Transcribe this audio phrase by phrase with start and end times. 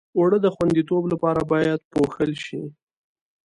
[0.17, 2.61] اوړه د خوندیتوب لپاره باید پوښل شي